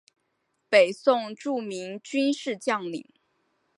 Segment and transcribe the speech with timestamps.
[0.67, 3.07] 北宋著名军事将领。